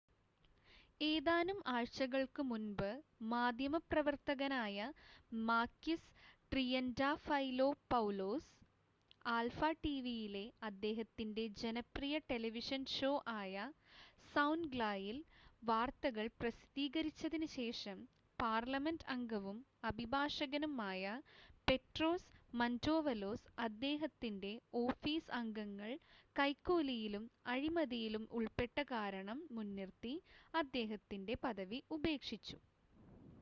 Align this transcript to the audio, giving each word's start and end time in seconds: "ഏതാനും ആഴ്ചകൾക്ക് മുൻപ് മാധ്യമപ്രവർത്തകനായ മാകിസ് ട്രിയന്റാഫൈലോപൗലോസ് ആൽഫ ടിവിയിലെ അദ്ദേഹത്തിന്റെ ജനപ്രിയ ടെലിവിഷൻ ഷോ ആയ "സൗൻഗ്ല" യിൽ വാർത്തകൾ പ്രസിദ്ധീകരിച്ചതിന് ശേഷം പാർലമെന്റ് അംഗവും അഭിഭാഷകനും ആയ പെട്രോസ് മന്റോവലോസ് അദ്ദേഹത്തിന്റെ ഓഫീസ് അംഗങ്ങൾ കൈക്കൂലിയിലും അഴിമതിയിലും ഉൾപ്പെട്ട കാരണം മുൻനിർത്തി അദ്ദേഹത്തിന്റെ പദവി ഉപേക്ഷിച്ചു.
"ഏതാനും 1.01 1.59
ആഴ്ചകൾക്ക് 1.73 2.41
മുൻപ് 2.43 2.89
മാധ്യമപ്രവർത്തകനായ 3.31 4.79
മാകിസ് 5.49 6.09
ട്രിയന്റാഫൈലോപൗലോസ് 6.51 8.49
ആൽഫ 9.29 9.59
ടിവിയിലെ 9.83 10.45
അദ്ദേഹത്തിന്റെ 10.69 11.43
ജനപ്രിയ 11.61 12.15
ടെലിവിഷൻ 12.29 12.81
ഷോ 12.95 13.11
ആയ 13.39 13.55
"സൗൻഗ്ല" 14.35 14.81
യിൽ 15.01 15.17
വാർത്തകൾ 15.63 16.25
പ്രസിദ്ധീകരിച്ചതിന് 16.39 17.47
ശേഷം 17.57 17.97
പാർലമെന്റ് 18.39 19.07
അംഗവും 19.07 19.57
അഭിഭാഷകനും 19.89 20.73
ആയ 20.83 21.03
പെട്രോസ് 21.67 22.29
മന്റോവലോസ് 22.53 23.47
അദ്ദേഹത്തിന്റെ 23.65 24.51
ഓഫീസ് 24.81 25.31
അംഗങ്ങൾ 25.39 25.91
കൈക്കൂലിയിലും 26.35 27.23
അഴിമതിയിലും 27.53 28.23
ഉൾപ്പെട്ട 28.31 28.77
കാരണം 28.91 29.39
മുൻനിർത്തി 29.51 30.13
അദ്ദേഹത്തിന്റെ 30.53 31.35
പദവി 31.45 31.79
ഉപേക്ഷിച്ചു. 31.91 32.57